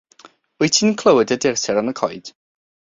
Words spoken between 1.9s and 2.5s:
y coed?